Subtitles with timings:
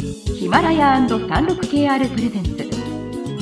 [0.00, 2.50] ヒマラヤ &36KR プレゼンツ。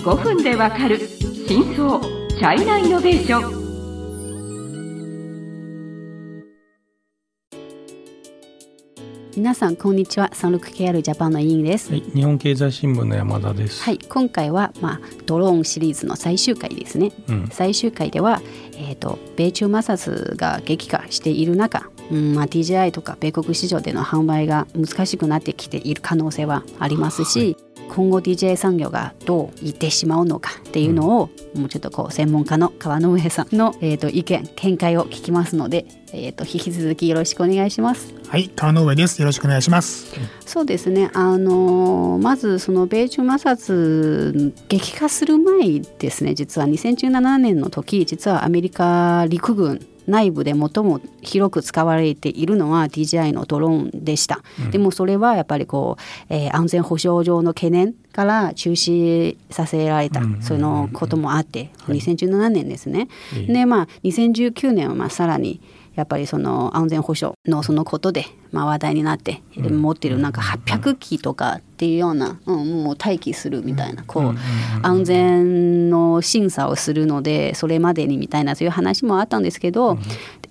[0.03, 0.99] 5分でわかる
[1.47, 3.67] 真相チャイナイノベーション。
[9.37, 10.31] 皆さんこんにちは。
[10.33, 13.83] サンルク KR ジャパンの委員です、はい、日本経済新聞の山田です。
[13.83, 17.13] はい、今回は、まあ、ドローンシリーズの最終回ですね。
[17.29, 18.41] うん、最終回では、
[18.73, 27.57] えー、と米中摩擦が激化している中、うんまあ、DJI とか米国市場での販売が難しくなってきている可能性はありますし、
[27.89, 38.15] 今後 DJI 産業がどういってしまうのかっていうのを、もうちょっとこう専門家の川上さんの、えー、と意見見解を聞きますので、えー、と引き続きよろしくお願いします。
[38.29, 39.21] はい、川上です。
[39.21, 40.15] よろしくお願いします。
[40.45, 60.27] そうですね、あのーまずその米中摩擦激化する前ですね実は2017年の時実はアメリカ陸軍内部で最も広く使われているのは DJI のドローンでした、でもそれはやっぱりこう、えー安全保障上の懸念から中止させられた、うん。
[60.27, 61.99] うんうんうんそのこともあって、はい。
[61.99, 63.53] 2017年ですね、ええ。
[63.53, 65.61] でまあ2019年はまあさらに
[65.97, 69.83] やっぱりその安全保障のそのことでまあ話題になって、うん。
[69.83, 74.41] 持ってるなんか800機とかっていうような、うん、もう待機するみたいな、こう、うんうんうん
[74.83, 79.99] 安全の審査をするのでそれまでにみたいなそういう話もあったんですけど、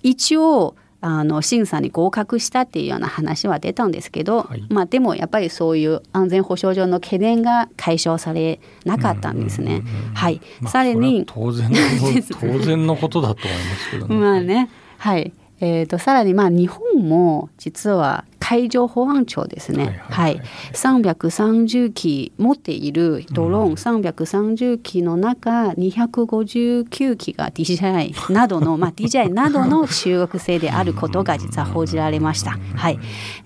[0.02, 4.64] 一応あの審査に合格したっていうような話は出たんですけど、はい。
[4.68, 9.76] まあでもやっぱりそういう安全保障上の懸念が解消されなかったんですね。
[9.76, 10.14] うんうんうんうん。
[10.14, 11.76] はい、まあさらに当然の
[12.40, 14.14] 当然のことだと思いますけどね。
[14.16, 15.32] まあね、はい。
[15.58, 32.58] えー、とさらにまあ日本も実は海上保安庁ですね、はいははいいはい330機持っているドローン330機の中259機が DJI などの、 まあ、DJI などの中国製であることが実は報じられました。
[32.74, 32.98] はい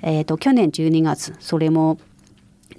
[0.02, 1.98] えー、と去年12月それも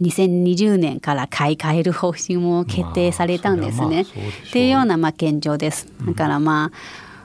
[0.02, 3.86] 2020年から買い替える方針も決定されたんですね。
[3.86, 5.88] まあそれはまあいうようなまあ現状です。
[6.06, 6.78] だからまあ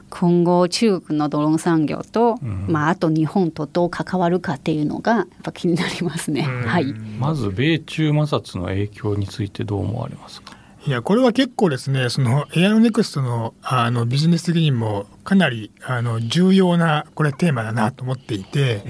[0.09, 6.43] 今後中国のドローン産業と、まあ、あと日本とどう関わるかっていうのがやっぱ気になりますね。
[6.43, 10.57] はい、まず米中摩擦の影響についてどう思われますか？
[10.87, 18.85] いや、これは結構ですね、そのエアロネクストのあのビジネス的にもかなりあの重要なこれテーマだなと思っていて、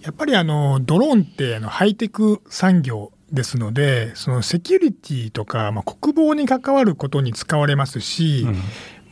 [0.00, 8.44] やっぱりあのドローンってあのハイテク産業ですので、そのセキュリティとか、まあ、国防に関わることに使われますし、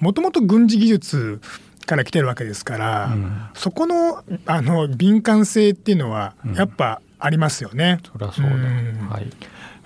[0.00, 1.40] もともと軍事技術
[1.86, 7.98] から来てるわけですから、うんそこのあの敏感性っていうのはやっぱありますよね。
[8.04, 8.52] そりゃそうだ。
[8.52, 9.26] うんはい。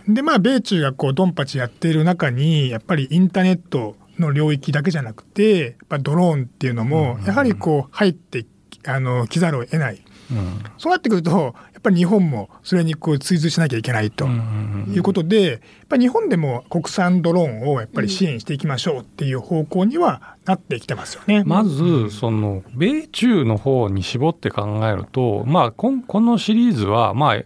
[0.09, 8.45] でまあ米中がこうドンパチやっている中にやっぱりインターネットの領域だけじゃなくてやっぱドローンっていうのもやはりこう入って
[8.85, 21.45] あの来ざるを得ないうんそうなってくるとやっぱり日本もそれにこう追随しなきゃいけないということでやっぱり日本でも国産ドローンをやっぱり支援していきましょうっていう方向にはなってきてますよね。
[21.45, 27.43] まずその米中の方に絞って考えると、まあ、こんこのシリーズはまあ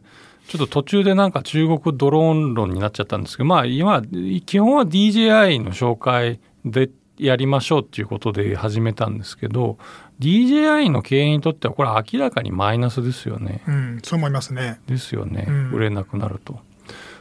[0.49, 4.03] ちょっと途中でなんか中国ドローン論になっちゃったんですけど、まあ、今
[4.47, 9.79] 基本は DJI の紹介でやりましょうっていうことで始めたんですけど
[10.21, 13.63] DJI の経営にとってはこれ明らかにマイナスですよね。
[13.67, 14.81] うん、そう思いますね。
[14.87, 16.59] ですよね、うん売れなくなると。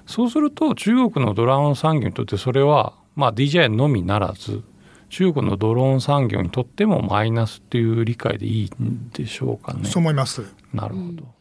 [0.06, 4.63] そうすると中国のドローン産業にとってそれは、まあ、DJI のみならず
[5.09, 9.85] 中国のドローン産業にとってもマイナスっていう理解でいいんでしょうかね。
[9.85, 10.44] そう思います。
[10.73, 11.35] なるほど。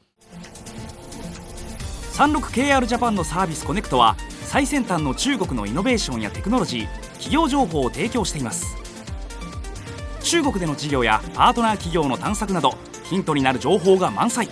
[2.15, 8.84] 36KR ジャパンのサービスコネクトは最先端の中国のイノベーションやテクノロジー企業情報を提供しています
[10.25, 12.75] 中国での事業やパートナー企業の探索など
[13.05, 14.49] ヒントになる情報が満載。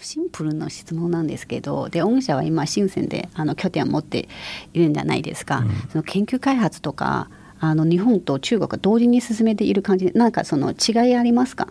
[0.00, 4.28] シンプルな質問なんですけどで御社は今深センであの拠点を持って
[4.74, 11.68] いるんじゃないですか、その研究開発とかあの日本と中国が同時に進めている感じなんかその違いありますか？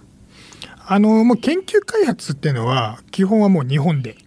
[0.85, 4.17] あのもう研究開発っていうのは基本はもう日本で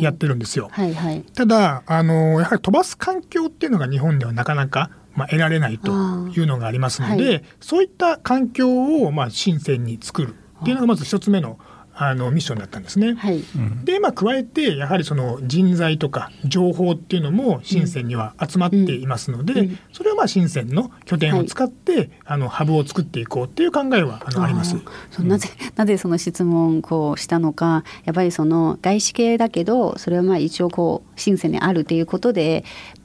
[0.00, 0.68] やってるんですよ。
[0.72, 1.22] はいはい。
[1.34, 7.44] ただあのやはり飛ばす環境っていうのが日本ではなかなか、まあ、得られないというのがありますので、はい。
[7.60, 11.58] そういった環境を、まあ、深に作るっていうのがまず一つ目の
[11.98, 13.14] あのミッションだったんですね。
[13.14, 13.42] はい。
[13.84, 19.58] で、まあ、加えてやはりその人材とか情報っていうのも深センには集まっていますので、うん。
[19.58, 24.76] うんそれはまあ深センの拠点を使って、あのハブを作っていこうっていう考えはあのあります
[25.18, 32.64] なぜなぜその質問こうしたのかやっぱりその外資系だけどそれはまあ一応こう深センにあるということで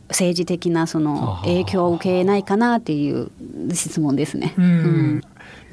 [0.10, 3.32] 政治的なその影響を受けないかなっていう
[3.74, 4.54] 質問ですね。
[4.58, 4.66] うん。
[4.66, 5.22] うん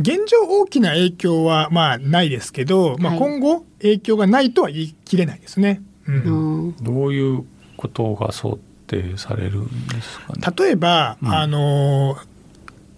[0.00, 3.18] 現状大きな影響はまあないですけど、まあ、はい。
[3.20, 5.82] 今後影響がないとは言い切れないですね。
[6.06, 6.14] うん。
[6.14, 6.76] うん。
[6.82, 7.44] どういう
[7.76, 10.54] ことが想定されるんですかね？
[10.64, 11.34] 例えば、うん。
[11.34, 12.16] あの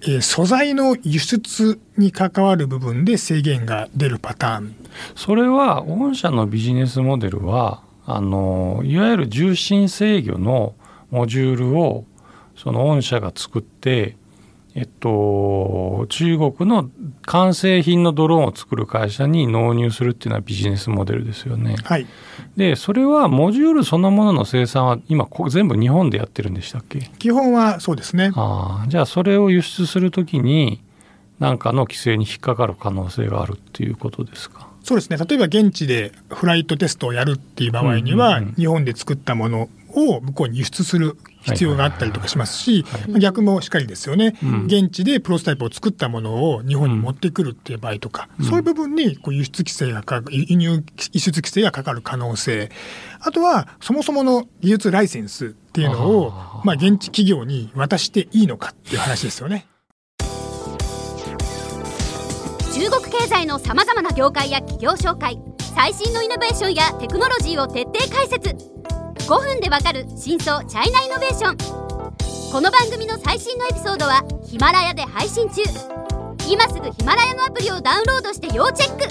[0.03, 4.75] えー素材の輸出に関わる部分で制限が出るパターン。
[5.15, 10.75] それは御社のビジネスモデルはあのいわゆる重心制御の
[11.11, 12.05] モジュールを
[12.57, 14.17] その御社が作って、
[14.81, 16.89] えっと、中国の
[17.27, 21.77] 完成品のドローンを作る会社に納入するっていうのはビジネスモデルですよね。
[21.85, 22.07] はい。
[22.57, 27.11] でそれはモジュールそのものの生産は今こ全部日本でやってるんでしたっけ？
[27.19, 28.33] 基本はそうですね。
[28.35, 30.83] ああじゃあそれを輸出するときに
[31.41, 34.71] 何かの規制に引っかかる可能性があるっていうことですか？
[34.83, 35.19] そうですね。
[35.19, 44.65] 例えば現地でフライトテストをやるっていう場合には、日本で作ったものを向こうに輸出する必要があったりとかしますし、まあ逆もしっかりですよね、うん。
[44.65, 52.71] 現地でプロトタイプを作ったものを日本に持ってくるっていう場合とか、そういう部分にこう輸出規制がかか輸入輸出規制がかかる可能性。
[53.21, 56.33] あとはそもそもの技術ライセンスっていうのを
[56.65, 59.67] まあ、現地企業に渡していいのかっていう話ですよね。
[62.73, 65.39] 中国経済のさまざまな業界や企業紹介
[65.75, 68.80] 最新のイノベーションやテクノロジーを徹底解説
[69.31, 71.57] 5分でわかる真相チャイナイノベーション。
[72.51, 75.63] この番組の最新のエピソードはヒマラヤで配信中。
[76.49, 79.07] 今すぐヒマラヤのアプリをダウンロードして要チェック。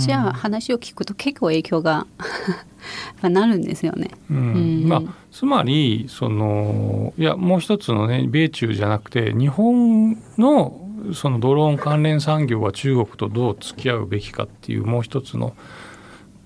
[0.00, 2.06] じゃあ話を聞くと結構影響が
[3.20, 4.12] まあなるんですよね。
[4.30, 4.36] うん。
[4.36, 4.40] う
[4.84, 4.88] ん。
[4.88, 5.02] まあ、
[5.32, 10.80] つまりそのいやもう一つのね米中じゃなくて日本の
[11.14, 15.52] そのドローン関連産業は中国とどう付き合うべきかっていうもう一つの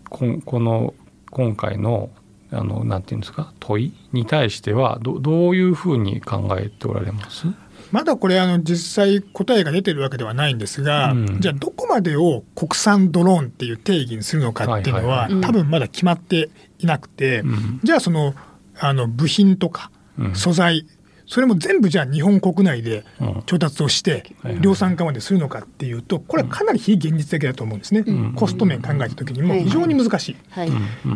[0.08, 0.94] こんこの
[1.34, 2.08] 今回の
[2.50, 7.46] あのなんていうんですか問いに対してはどどういうふうに考えておられます？
[7.90, 11.40] まだこれあの実際答えが出てるわけではないんですが、うん。
[11.40, 16.48] じゃあどこまでを国産ドローンっていう定義にするのかっていうのは,、多分まだ決まって
[16.78, 17.80] いなくて、うん。
[17.82, 18.34] じゃあその
[18.78, 20.34] あの部品とかうん。
[20.34, 20.86] 素材、
[21.26, 23.34] それも全部じゃあ日本国内でうん。
[23.46, 24.24] 調達をして
[24.60, 28.34] 量産化までするのかっていうとこれはかなり非現実的だと思うんですね、ん。
[28.34, 30.36] コスト面考えた時にも非常に難しい。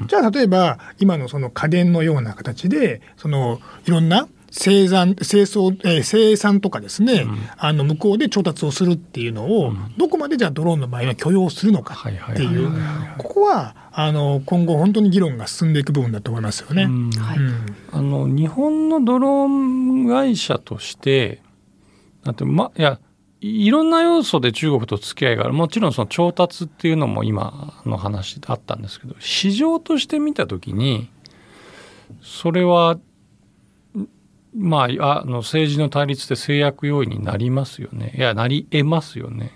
[0.07, 7.39] じゃあ例えば今のその家電のような形でそのいろんな生産生産とかですね、うん。
[7.57, 9.95] あの向こうで調達をするっていうのを、うん。
[9.97, 12.73] どこまでじゃあドローンの場合は許容するのかっていう
[13.19, 16.85] ここはあの今後本当に議論が進んでいく部分だと思いますよね。
[16.85, 17.11] うん。
[17.11, 17.39] はい。
[17.39, 21.43] うんあの日本のドローン会社として
[22.25, 22.99] だってまいや
[23.41, 25.53] いいろんな要素で中国と付き合いがある。
[25.53, 31.09] もちろんその調達っていうのも今の話あったんですけど市場として見た時に
[32.23, 34.09] それはん
[34.55, 38.15] まああの政治の対立で制約要因になりますよね。
[38.17, 39.53] いやなり得ますよね。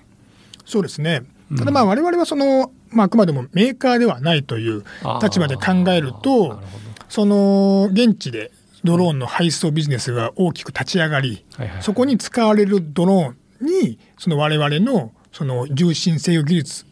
[0.64, 1.22] そうですね。
[1.50, 1.56] うん。
[1.56, 4.84] ただまあ我々はその、まあ、あくまでもメーカーではないという
[5.20, 6.60] 立場で考えるなと
[7.08, 8.52] その現地で
[8.84, 16.86] ドローンの配送ビジネスが大きく立ち上がりはいはいそこに使われるドローンにその我々のその重心制御技術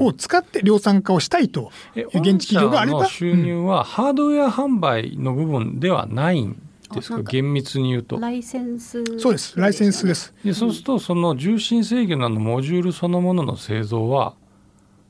[0.00, 6.60] を使って量産化をしたいとえいう現地企業があれば、の収入はハードウェア販売の部分ではないん
[6.92, 7.22] ですか？
[7.22, 8.18] 厳密に言うと。
[8.18, 10.14] ライセンス、うんそうですライセンスで。
[10.16, 10.34] す。
[10.44, 14.34] でそうするとその重心制御などモジュールそのものの製造は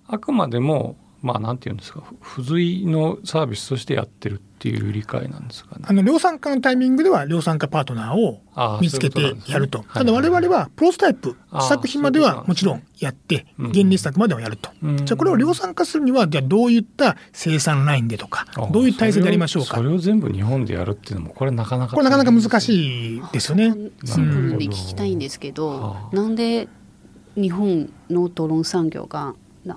[0.07, 5.93] あくまでもまあなんていうんですかふ付随のサービスとしてやってるっていう理解なんですかねあ。
[5.93, 8.41] の量産化のタイミングでは量産化パートナーを
[8.81, 9.79] 見つけてそういうことねやると。
[9.79, 14.71] はいただ我々はプロトタイプあー試作品まではもちろんやってうん現実作まではやると。
[14.83, 22.61] うんじゃあこれを量産化するにはじゃあどういった生産ラインでとかあどういう体制でやりましょうかそれをそれを全部日本でやるっていうのもこれなかなかこれなかなか難い。
[22.61, 23.75] しいですよね。
[24.05, 26.69] シンプルに聞きたいんですけど、はあなんで
[27.37, 29.77] 日本のドローン産業がな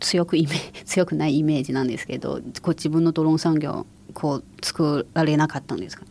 [0.00, 6.10] 強くイメ 強くないイメージなんですけどこう自分のドローン産業をこう作られなかったんですかね？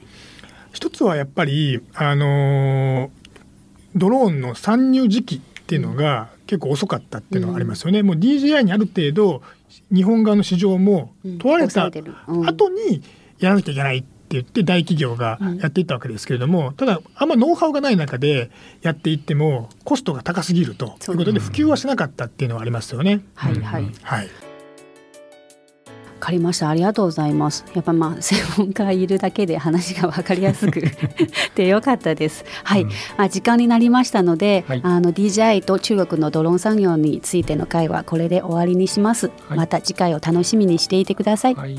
[0.73, 3.25] 一つはやっぱりあのー
[3.97, 8.03] ドローンの参入時期っていうのが結構遅かったっていうのはありますよね。
[8.03, 9.41] もう DJI にある程度
[9.89, 11.37] 日本側の市場もうん。
[11.37, 13.01] 問われた後に
[13.39, 18.51] やらなきゃいけないって言って大企業がやっていったわけですけれども、ただあんまノウハウがない中で
[18.81, 23.21] やっていってもコストが高すぎるということで普及はしなかったっていうのはありますよね。
[23.35, 23.83] はいはい。
[23.83, 24.29] わはい。
[26.19, 26.69] かりました。
[26.69, 27.65] ありがとうございます。
[27.75, 30.81] やっぱまあ 専門家いるだけで話がわかりやすく
[31.55, 32.45] でよかったです。
[32.63, 32.81] はい。
[32.81, 39.27] うんまあ時間になりましたので、はいあの DJI と中国のドローン産業についての会はこれで終わりにします。
[39.47, 41.55] はいまた次回を楽しみにしていてください。
[41.55, 41.77] はい